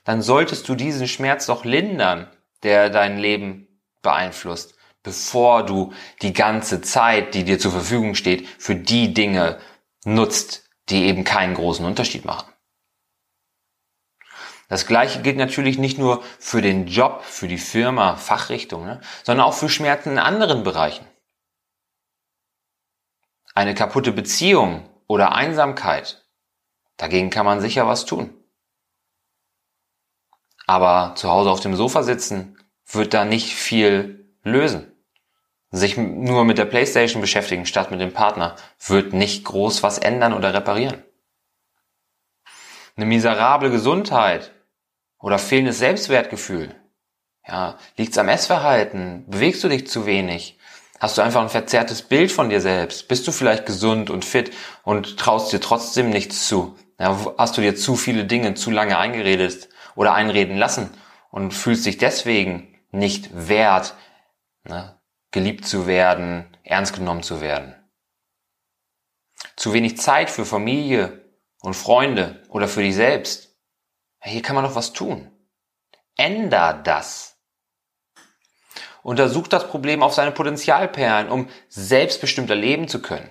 dann 0.04 0.22
solltest 0.22 0.68
du 0.68 0.74
diesen 0.74 1.08
Schmerz 1.08 1.46
doch 1.46 1.64
lindern, 1.64 2.30
der 2.62 2.90
dein 2.90 3.18
Leben 3.18 3.65
beeinflusst, 4.06 4.74
bevor 5.02 5.66
du 5.66 5.92
die 6.22 6.32
ganze 6.32 6.80
Zeit, 6.80 7.34
die 7.34 7.44
dir 7.44 7.58
zur 7.58 7.72
Verfügung 7.72 8.14
steht, 8.14 8.48
für 8.48 8.74
die 8.74 9.12
Dinge 9.12 9.60
nutzt, 10.04 10.70
die 10.88 11.04
eben 11.04 11.24
keinen 11.24 11.54
großen 11.54 11.84
Unterschied 11.84 12.24
machen. 12.24 12.50
Das 14.68 14.86
gleiche 14.86 15.22
gilt 15.22 15.36
natürlich 15.36 15.78
nicht 15.78 15.98
nur 15.98 16.24
für 16.40 16.60
den 16.62 16.86
Job, 16.86 17.22
für 17.22 17.46
die 17.46 17.58
Firma, 17.58 18.16
Fachrichtung, 18.16 18.84
ne, 18.84 19.00
sondern 19.22 19.46
auch 19.46 19.54
für 19.54 19.68
Schmerzen 19.68 20.12
in 20.12 20.18
anderen 20.18 20.64
Bereichen. 20.64 21.06
Eine 23.54 23.74
kaputte 23.74 24.12
Beziehung 24.12 24.88
oder 25.06 25.34
Einsamkeit, 25.34 26.24
dagegen 26.96 27.30
kann 27.30 27.46
man 27.46 27.60
sicher 27.60 27.86
was 27.86 28.06
tun. 28.06 28.34
Aber 30.66 31.14
zu 31.14 31.30
Hause 31.30 31.50
auf 31.50 31.60
dem 31.60 31.76
Sofa 31.76 32.02
sitzen 32.02 32.58
wird 32.88 33.14
da 33.14 33.24
nicht 33.24 33.54
viel 33.54 34.34
lösen. 34.42 34.92
Sich 35.70 35.96
nur 35.96 36.44
mit 36.44 36.58
der 36.58 36.64
Playstation 36.64 37.20
beschäftigen 37.20 37.66
statt 37.66 37.90
mit 37.90 38.00
dem 38.00 38.12
Partner 38.12 38.56
wird 38.86 39.12
nicht 39.12 39.44
groß 39.44 39.82
was 39.82 39.98
ändern 39.98 40.32
oder 40.32 40.54
reparieren. 40.54 41.02
Eine 42.96 43.06
miserable 43.06 43.70
Gesundheit 43.70 44.52
oder 45.18 45.38
fehlendes 45.38 45.78
Selbstwertgefühl. 45.78 46.74
Ja, 47.46 47.78
liegt's 47.96 48.18
am 48.18 48.28
Essverhalten? 48.28 49.24
Bewegst 49.28 49.62
du 49.62 49.68
dich 49.68 49.86
zu 49.86 50.06
wenig? 50.06 50.58
Hast 50.98 51.18
du 51.18 51.22
einfach 51.22 51.42
ein 51.42 51.50
verzerrtes 51.50 52.02
Bild 52.02 52.32
von 52.32 52.48
dir 52.48 52.60
selbst? 52.60 53.06
Bist 53.08 53.26
du 53.26 53.32
vielleicht 53.32 53.66
gesund 53.66 54.08
und 54.08 54.24
fit 54.24 54.52
und 54.82 55.18
traust 55.18 55.52
dir 55.52 55.60
trotzdem 55.60 56.10
nichts 56.10 56.48
zu? 56.48 56.76
Ja, 56.98 57.34
hast 57.36 57.56
du 57.58 57.60
dir 57.60 57.76
zu 57.76 57.96
viele 57.96 58.24
Dinge 58.24 58.54
zu 58.54 58.70
lange 58.70 58.96
eingeredet 58.96 59.68
oder 59.94 60.14
einreden 60.14 60.56
lassen 60.56 60.90
und 61.30 61.52
fühlst 61.52 61.84
dich 61.84 61.98
deswegen 61.98 62.75
nicht 62.90 63.48
wert, 63.48 63.94
ne, 64.64 65.00
geliebt 65.30 65.66
zu 65.66 65.86
werden, 65.86 66.56
ernst 66.62 66.94
genommen 66.94 67.22
zu 67.22 67.40
werden? 67.40 67.74
Zu 69.56 69.72
wenig 69.72 69.98
Zeit 69.98 70.30
für 70.30 70.44
Familie 70.44 71.24
und 71.60 71.74
Freunde 71.74 72.42
oder 72.48 72.68
für 72.68 72.82
dich 72.82 72.94
selbst? 72.94 73.46
hier 74.22 74.42
kann 74.42 74.56
man 74.56 74.64
doch 74.64 74.74
was 74.74 74.92
tun. 74.92 75.30
Änder 76.16 76.74
das. 76.74 77.36
Untersuch 79.02 79.46
das 79.46 79.68
Problem 79.68 80.02
auf 80.02 80.14
seine 80.14 80.32
Potenzialperlen, 80.32 81.28
um 81.28 81.48
selbstbestimmter 81.68 82.56
leben 82.56 82.88
zu 82.88 83.00
können. 83.00 83.30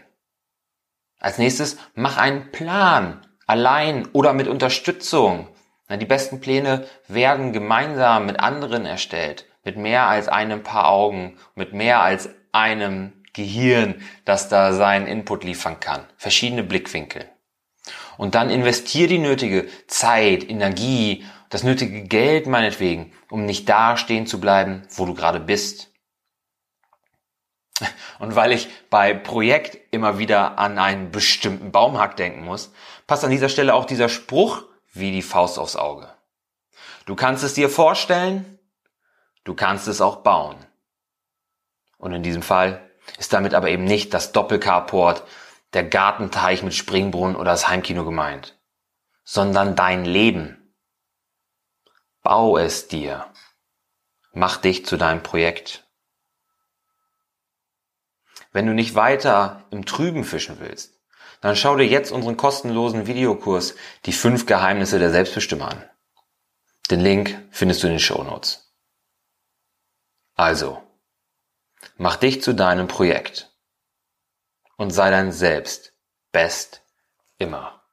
Als 1.20 1.38
nächstes 1.38 1.78
mach 1.96 2.18
einen 2.18 2.52
Plan, 2.52 3.28
allein 3.46 4.08
oder 4.14 4.34
mit 4.34 4.48
Unterstützung. 4.48 5.54
Die 5.90 6.06
besten 6.06 6.42
Pläne 6.42 6.88
werden 7.08 7.54
gemeinsam 7.54 8.26
mit 8.26 8.40
anderen 8.40 8.86
erstellt, 8.86 9.46
mit 9.64 9.78
mehr 9.78 10.08
als 10.08 10.28
einem 10.28 10.64
Paar 10.64 10.90
Augen, 10.90 11.38
mit 11.54 11.74
mehr 11.74 12.02
als 12.02 12.30
einem 12.52 13.14
Gehirn, 13.34 14.02
das 14.24 14.50
da 14.50 14.74
seinen 14.74 15.08
Input 15.08 15.44
liefern 15.44 15.80
kann. 15.80 16.06
Verschiedene 16.18 16.64
Blickwinkel. 16.64 17.30
Und 18.18 18.34
dann 18.34 18.50
investier 18.50 19.08
die 19.08 19.20
nötige 19.20 19.68
Zeit, 19.88 20.50
Energie, 20.50 21.26
das 21.50 21.64
nötige 21.64 22.04
Geld 22.04 22.48
meinetwegen, 22.48 23.12
um 23.30 23.46
nicht 23.46 23.70
da 23.70 23.98
stehen 23.98 24.26
zu 24.26 24.40
bleiben, 24.40 24.84
wo 24.90 25.06
du 25.06 25.14
gerade 25.14 25.40
bist. 25.40 25.92
Und 28.20 28.36
weil 28.36 28.54
ich 28.54 28.70
bei 28.90 29.14
Projekt 29.14 29.78
immer 29.92 30.18
wieder 30.18 30.58
an 30.58 30.80
einen 30.80 31.12
bestimmten 31.12 31.72
Baumhack 31.72 32.16
denken 32.16 32.46
muss, 32.46 32.72
passt 33.06 33.26
an 33.26 33.32
dieser 33.32 33.50
Stelle 33.50 33.74
auch 33.74 33.86
dieser 33.86 34.10
Spruch 34.10 34.64
wie 34.96 35.12
die 35.12 35.22
Faust 35.22 35.60
aufs 35.60 35.76
Auge. 35.76 36.12
Du 37.06 37.16
kannst 37.16 37.44
es 37.44 37.54
dir 37.54 37.70
vorstellen, 37.70 38.60
du 39.44 39.54
kannst 39.54 39.88
es 39.88 40.02
auch 40.02 40.18
bauen. 40.18 40.58
Und 41.98 42.14
in 42.14 42.24
diesem 42.24 42.42
Fall 42.42 42.90
ist 43.18 43.34
damit 43.34 43.54
aber 43.54 43.70
eben 43.70 43.84
nicht 43.84 44.14
das 44.14 44.32
Doppelcarport 44.32 45.24
der 45.74 45.84
Gartenteich 45.84 46.64
mit 46.64 46.74
Springbrunnen 46.74 47.36
oder 47.36 47.52
das 47.52 47.68
Heimkino 47.68 48.06
gemeint, 48.06 48.58
sondern 49.24 49.76
dein 49.76 50.06
Leben. 50.06 50.74
Bau 52.24 52.58
es 52.58 52.88
dir. 52.88 53.32
Mach 54.34 54.58
dich 54.58 54.86
zu 54.86 54.98
deinem 54.98 55.22
Projekt. 55.22 55.86
Wenn 58.52 58.66
du 58.66 58.74
nicht 58.74 58.96
weiter 58.96 59.66
im 59.70 59.86
Trüben 59.86 60.24
fischen 60.24 60.60
willst, 60.60 61.00
dann 61.42 61.56
schau 61.56 61.76
dir 61.76 61.86
jetzt 61.86 62.12
unseren 62.12 62.38
kostenlosen 62.38 63.08
Videokurs 63.08 63.76
Die 64.06 64.14
fünf 64.14 64.46
Geheimnisse 64.46 65.00
der 65.00 65.12
Selbstbestimmung 65.12 65.68
an. 65.68 65.90
Den 66.90 67.00
Link 67.00 67.48
findest 67.52 67.84
du 67.84 67.88
in 67.88 67.94
den 67.94 68.00
Show 68.00 68.24
Notes. 68.24 68.74
Also, 70.36 70.84
mach 71.98 72.18
dich 72.18 72.42
zu 72.42 72.54
deinem 72.54 72.88
Projekt 72.88 73.52
und 74.78 74.92
sei 74.92 75.10
dein 75.10 75.32
Selbst. 75.32 75.94
Best 76.32 76.82
immer. 77.38 77.85